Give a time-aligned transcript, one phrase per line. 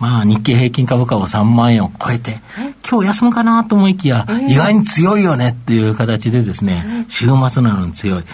[0.00, 2.40] まあ、日経平均株価を3万円を超えて、
[2.88, 8.24] 今日休むかなと思いきや、意外に強いよねっていう形でですね、週末なのに強い。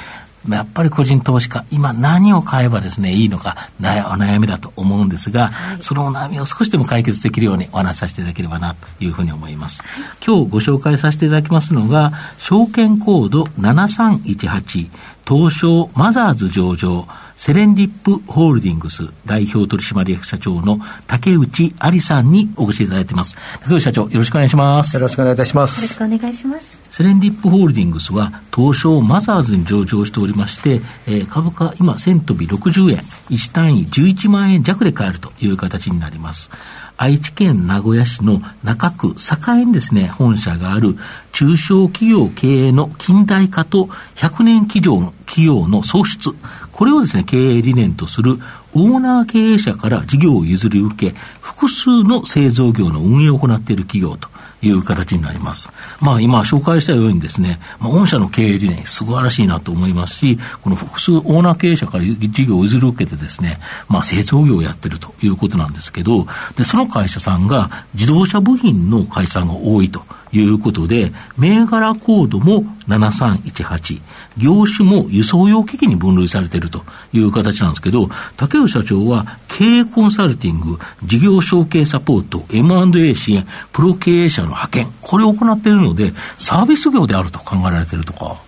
[0.48, 9.82] やっぱり個人投資家、今何を買えばですね、いいのか、お悩みだと思うんですが、はい、そのお悩みを少しでも解決できるようにお話しさせていただければなというふうに思います。
[10.24, 14.88] 今日ご紹介させていただきますのが、証券コード7318、
[15.26, 23.36] 東証マザーズ上場、セレンディップホールディングス代表取締役社長の竹内有さんにお越しいただいています。
[23.60, 24.96] 竹内社長、よろしくお願いします。
[24.96, 25.82] よろしくお願いいたします。
[25.82, 26.80] よろしくお願いします。
[26.90, 36.50] セレンディップホールディングスは東証マザーズに上場しておりまして、えー、株価今1000飛び60円、1単位11万円弱で買えるという形になります。
[36.98, 40.96] 愛知県名古屋市の中区栄にですね、本社がある
[41.32, 46.34] 中小企業経営の近代化と100年企業の企業の創出、
[46.72, 48.38] これをですね、経営理念とする
[48.74, 54.28] オーナー経営者から事業を譲り受け、複数の製造業の運営を行っている企業と。
[54.62, 55.70] いう形になります。
[56.00, 66.26] まあ今紹介したようにですね、まあ、御社の経営理念素晴らしいなと思いますし、この複数オーナー経営者から事業を譲り受けてですね、まあ製造業をやってるということなんですけど、
[66.56, 70.02] で、その会社さんが自動車部品の会社さんが多いと
[70.32, 74.00] いうことで、銘柄コードも7318、
[74.36, 88.45] 業種も輸送用機器に分類されているという形なんですけど、竹内社長は経営コンサルティング、事業承継サポート、M&A 支援、プロ経営者の派遣、これを行っているので、サービス業であると考えられているとか。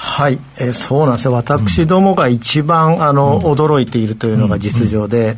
[0.00, 5.36] はい、えー、そうなんですよ、私どもが一番、あの、驚いているというのが実情で、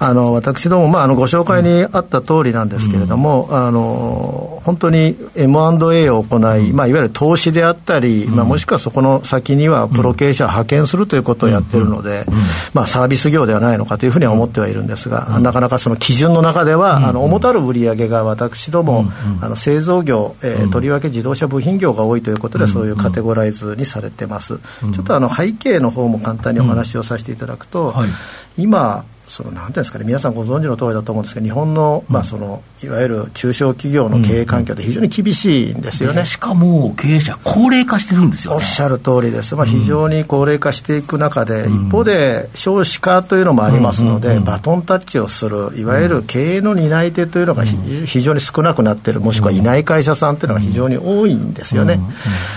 [0.00, 12.26] あの私ども、まあ、あのご紹介にあった通りなんですけれども、あの本当に M&A を行い、まあ、いわゆる投資であったり、まあ、もしくはそこの先にはプロ経営者を派遣するということをやってるので、
[12.74, 19.04] まあ、サービス業ではないのかというふうには思ってはいるんですが、なかなかその基準の中では、あの主たる売上が私ども、
[19.40, 28.10] あの製造業、えー、とりわけ自動車部品業が多いということで、そういうカテゴライズにされてます、うん、ちょっとあの背景の方も簡単にお話をさせていただくと、うんはい、
[28.56, 51.98] 今そのなんていうんですかね皆さんご存知の通りだと思うんですけど日本の,、まあそのいわゆる中小企業の経営環境って非常に厳しいんですよね、しかも経営者高齢化してるんですよ、ね、おっしゃる通りです、まあ、非常に高齢化していく中で、一方で少子化というのもありますので、バトンタッチをするいわゆる経営の担い手というのが非常に少なくなっているもしくはいない会社さんというのが非常に多いんですよね、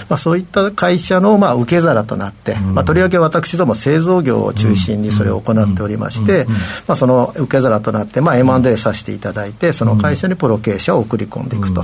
[0.09, 6.47] まあ、そういった会社のまあ受け皿となって、まあ、とりわけ私ども製造業を中心にそれを行っておりまして、
[6.87, 11.83] まあ、その受け皿となって、まあ、M&A させていただいて、その会社にプロ経営者を送り込んでいくと。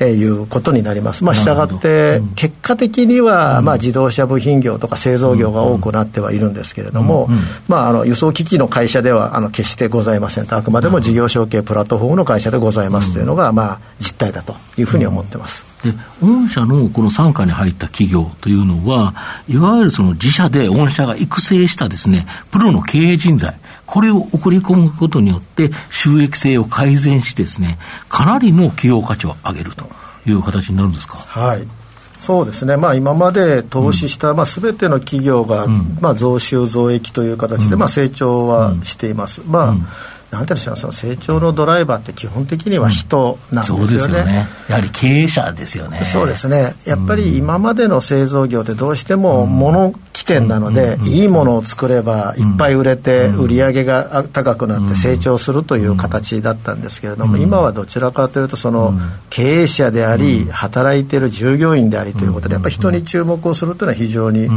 [0.00, 1.22] えー、いうことになります。
[1.22, 7.28] まあ、したがって、結果的には、まあ、自動車部品業とか製造業が多くなってはいるんですけれども、
[7.68, 15.71] まあ、あの輸送機器の会社ではあの決してございませんと、あくまでも事業承継プラットフォームの会社でございますというのが、まあ、実態だというふうに思ってます。
[15.82, 19.14] で、御社のこの傘下に入った企業というのは、
[19.48, 27.78] いわゆるその自社で御社が育成したですね、プロの経営人材、これを送り込むことによって、収益性を改善してですね、
[28.08, 29.88] かなりの企業価値を上げると
[30.26, 31.18] いう形になるんですか？
[31.18, 31.66] はい。
[32.18, 39.42] そうですね、まあ、今まで投資した、うんまあ、全ての企業が、うん、まあ、増収増益という形で、まあ、成長はしています。
[39.44, 39.76] まあ
[40.32, 44.48] なんていうんでしょうその成長のドライバーって基本的には人なんですよね、うん、そうですよね。
[44.66, 46.04] やはり経営者ですよね。
[46.06, 46.74] そうですね。
[46.86, 58.94] やっぱり今までの製造業ってどうしても物起点なので、いいものを作ればいっぱい売れて、売り上げが高くなって成長するという形だったんですけれども、今はどちらかというとその
[59.30, 64.48] 経営者であり、働いている従業員でありということでやっぱり人に注目をするというのは非常に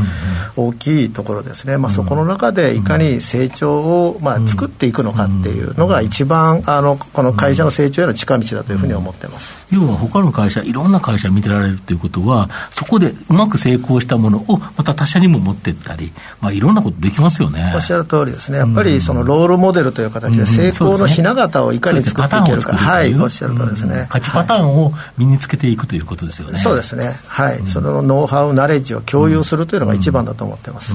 [0.55, 17.73] 大きいところですね、まあ、そこの中でいかに成長をまあ作っていくのかっていうのが一番あのこの会社の成長への近道だというふうに思ってます、うん、要は他の会社いろんな会社見てられるということはそこでうまく成功したものをまた他社にも持っていったり、まあ、いろんなことできますよね。
[17.75, 18.59] おっしゃる通りですね。
[18.59, 23.13] やっぱりそのロールモデルという形で成功のひな形をいかに作っていけるか、はい。
[23.15, 27.19] おっしゃる通りですね、勝ちパターンを身につけていくということですよね、そうですね。
[27.25, 30.93] はい、そのノウハウナレッジを共有するというのが一番だと思ってます、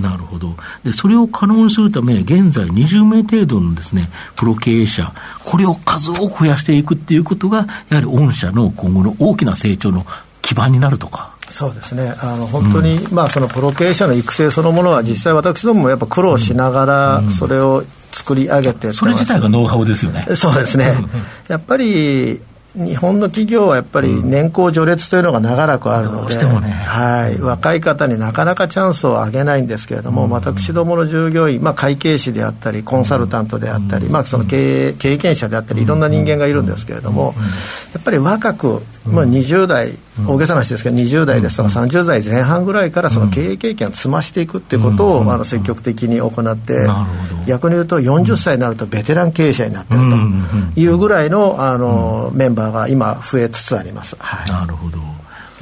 [0.00, 0.56] なるほど。
[0.84, 5.12] でそれを可能にするため現在20名程度のですねね、プロ経営者、
[5.44, 10.06] これを数多く増やしていくっていうことが、やはり御社の今後の大きな成長の
[10.42, 11.34] 基盤になるとか。
[11.50, 12.14] そうですね。
[12.20, 20.26] あの本当に、うん、まあ、そのプロ経営者の育成そのものは、実際、私どももやっぱ苦労しながら、それを作り上げて、それ自体がノウハウですよね。
[20.34, 20.94] そうですね。
[21.48, 22.40] やっぱり
[22.74, 37.34] 日本の企業はやっぱり年功序列というのが長らくあるので、うんね、はい、若い方になかなかチャンスをあげないんですけれども、うん、私どもの従業員、まあ、会計士であったり、コンサルタントであったり、うん、まあ、その経営経験者であったり、いろんな人間がいるんですけれども、
[37.92, 46.86] やっぱり若く、まあ、20代、大げさな話ですけど、20代ですとか30代前半ぐらいからその経営経験を積ましていくっていうことを、あの積極的に行って、
[47.46, 50.00] 逆に言うと40歳になるとベテラン経営者になってる
[50.74, 54.16] というぐらいのあのメンバーが今、増えつつあります。
[54.18, 54.98] はい、なるほど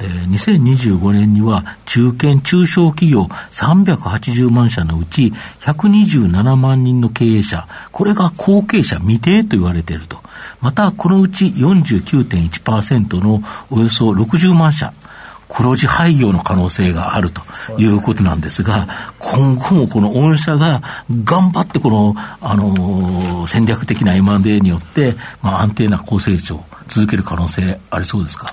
[0.05, 10.19] 2025年には中堅・中小企業380万社のうち127万人の経営者、これが後継者未定と言われていると。
[10.61, 14.93] また、このうち49.1%のおよそ60万社、
[15.49, 17.41] 黒字廃業の可能性があると
[17.79, 18.87] いうことなんですが、
[19.17, 20.81] 今後もこの御社が
[21.23, 28.51] 頑張ってこの、あのー、戦略的な M&A によって、まあ、安定な高成長、続ける可能性ありそうですか？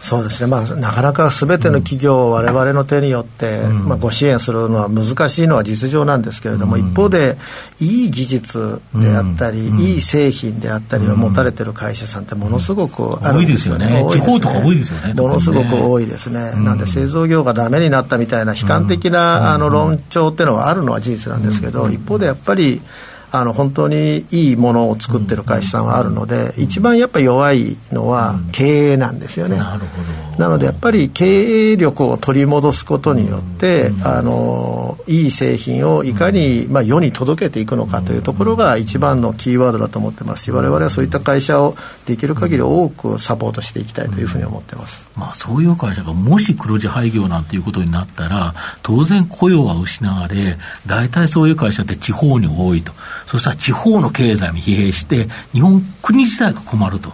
[0.00, 7.36] そうですね、まあ、なかなかすべての企業をわれわれの手によって、うん、まあ、ご支援するのは難しいのは実情なんですけれども、うん、一方で、
[7.80, 22.80] いい技術であったり、うん、いい製品であったりを持たれてる会社さんってものすごくあるんですよね、ね、地方とか多いですよね、ものすごく多いですね、なんで製造業がだめになったみたいな悲観的な、あの論調っていうのはあるのは事実なんですけど、一方でやっぱり、
[23.30, 29.56] あの本当にいいものを作ってる会社さんはあるので、一番やっぱり弱いのは経営なんですよね。
[29.56, 30.38] なるほど。
[30.38, 41.76] なのでやっぱり経営力を取り戻すことによって、あのいい製品をいかに、まあ、世に届けていくのかというところが一番のキーワードだと思ってますし我々はそういった会社を
[42.06, 52.92] できる限り多くサポートしていきたいというふうに思ってます、まあ、そういう会社がもし黒字廃業なんていうことになったら当然雇用は失われ大体そういう会社って地方に多いと
[53.28, 57.12] そしたら地方の経済も疲弊して日本国自体が困ると。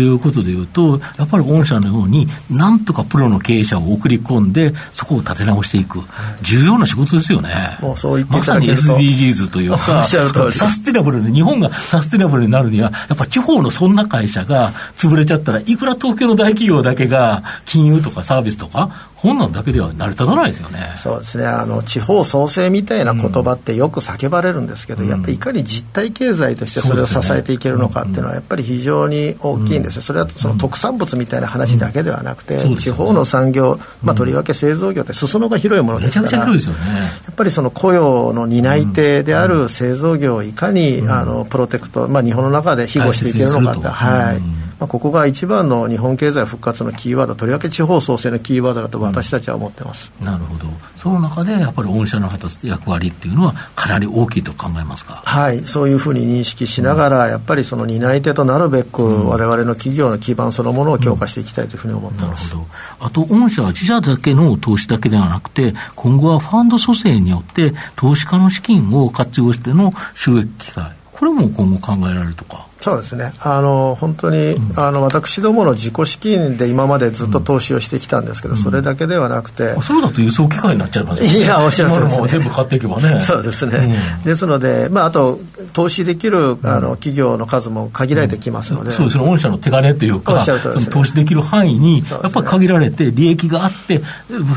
[0.00, 6.00] いうことでいうと、やっぱり御社のように、なんとかプロの経営者を送り込んで、そこを立て直していく、
[6.42, 7.78] 重要な仕事ですよね。
[7.80, 10.04] もうそう言ってまさに SDGs というか、
[10.50, 18.90] サステナブルで、日本がサステナブルになるには、やっぱ地方のそんな会社が潰れちゃったらいくら東京の大企業だけが金融とかサービスとか、
[19.50, 20.94] だけでは成り立たないですよね。
[20.98, 21.46] そうですね。
[21.46, 30.02] あの地方創生みたいな言葉ってよく叫ばれるんですけど、うん、やっぱりいかに実体経済としてそれを支えていけるのかっていうのはやっぱり非常に大きいんですよ。
[30.02, 36.70] それはその特産物みたいな話だけではなくて、うん、地方の産業、まあとりわけ製造業って裾野が広いものですから、ね、や
[37.30, 44.63] っぱりその雇用の担い手である製造業をいかに、あのプロテクト、まあ日本の中で庇護していけるのかって、はい。
[44.84, 55.22] まあ、ここが一番の日本経済復活のキーワード、とりわけ地方創生のキーワードだと私たちは思ってます、うん、なるほど、その中でやっぱり御社の果たす役割っていうのは、かなり大きいと考えますか？
[55.24, 55.64] はい。
[55.64, 62.64] そういうふうに認識しながら、うん、やっぱりその担い手となるべく、われわれの企業の基盤そのものを強化していきたいというふうに思ってます、うん、
[63.00, 72.66] あと、御社は自社だけの投資だけではなくて、今後はファンド蘇生によって、投資家の資金を活用しての収益機会、これも今後考えられるとか。
[72.80, 73.32] そうですね。
[73.40, 81.28] あの本当に、うん、あの私どもの自己資金で今までずっと投資をしてきたんですけど、うん、それだけではなくて、そうだと輸送機会になっちゃいますね。
[81.28, 83.18] いやおっしゃるとりです、ね、全部買っていけばね。
[83.20, 85.40] そうですね、うん、ですので、まあ、あと
[85.72, 89.24] 投資できるあの企業の数も限られてきますので、そうですね。
[89.24, 94.02] 御社の手金というか、ね、投資できる範囲にやっぱり限られて利益があって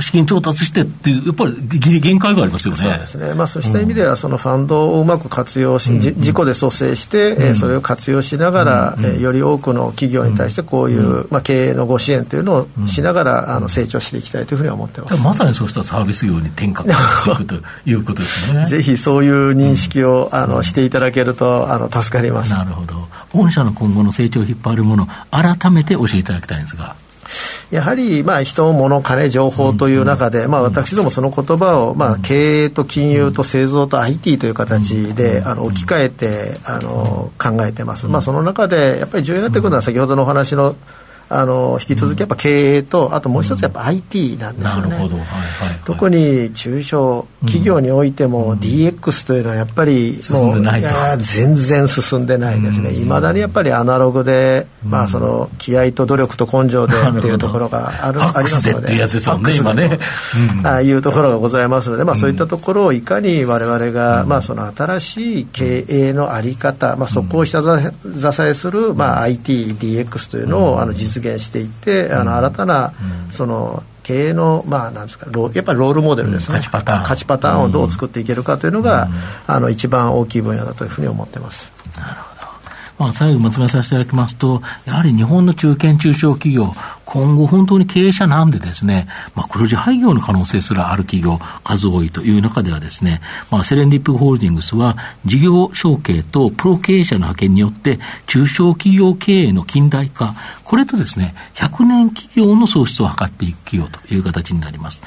[0.01, 2.81] 資金調達してっていうやっぱり限界がありますよね。
[2.81, 15.21] そうですね、まあ、そうした意味では、そのファンドをうまく活用し、自己で蘇生して、えー、それを活用しながら、えー、より多くの企業に対してこういう、まあ、経営のご支援というのをしながら、あの成長していきたいというふうに思ってます。
[15.21, 17.55] まさにそうしたサービス業に転換していくと
[17.86, 18.65] いうことですね。
[18.67, 22.51] ぜひそういう認識を、あのしていただけるとあの助かります。
[22.51, 23.07] なるほど。
[23.33, 26.95] 御社の今後の成長を引っ張るもの改めて教えていただきたいんですが
[27.72, 38.07] やはり、まあ、人、物、金、情報という中で、まあ、私どもその言葉を、まあ、経営と金融と製造と IT という形で、あの置き換えてあの考えてます。
[38.07, 40.75] まあ、その中で、やっぱり重要になってくるのは、先ほどのお話の
[41.29, 45.19] あの引き続きやっぱ経営と、あともう一つやっぱ IT なんですよね、はいはい、
[45.86, 52.93] 特に中小企業においても DX というのはやっぱりもういや全然進んでないですね。
[52.93, 60.00] いまだにやっぱりアナログで、まあその気合と努力と根性でっていうところがあるありますのででっていうやつですもんね今ね、
[60.63, 72.93] ああいうところがございますので、まあ、そういったところをいかに我々が、まあ、その新しい経営の在り方、まあ、そこを下支えする、まあ、IT、DX というのをあの実現していって、あの新たな
[73.31, 77.01] その経営の、まあ、なんですかやっぱりロールモデルですね、勝ちパターン。
[77.01, 79.09] 勝ちパターンをどう作っていけるかというのが、
[79.47, 81.74] あの一番大きい分野だというふうに思ってます。
[81.97, 82.47] なるほど。
[83.00, 86.74] まあ、最後まとめさせていただきますと、やはり日本の中堅中小企業、
[87.07, 100.35] 今後本当に経営者なんでですね、まあ、黒字廃業の可能性すらある企業、数多いという中ではですね、まあ、セレンディップホールディングスは、事業承継とプロ経営者の派遣によって、中小企業経営の近代化、
[100.65, 105.01] これとですね、100年企業の創出を図っていく企業という形になります。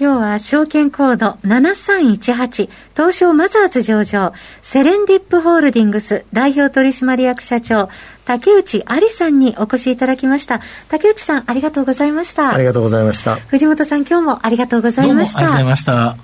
[0.00, 7.88] 今日は証券コード7318東証マザーズ上場セレンディップホールディングス代表取締役社長
[8.24, 10.60] 竹内有さんにお越しいただきました。
[10.88, 12.54] 竹内さんありがとうございました。
[12.54, 13.36] ありがとうございました。
[13.36, 15.38] 藤本さん今日もありがとうございました。
[15.40, 16.16] ありがとうございました。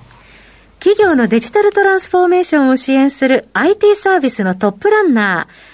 [0.79, 5.74] 企業のデジタルトランスフォーメーションを支援する IT サービスのトップランナー